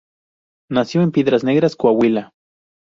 Nació 0.71 1.03
en 1.03 1.11
Piedras 1.11 1.43
Negras, 1.43 1.75
Coahuila. 1.75 2.31